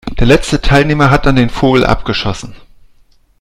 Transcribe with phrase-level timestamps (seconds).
[0.19, 2.55] Der letzte Teilnehmer hat dann den Vogel abgeschossen.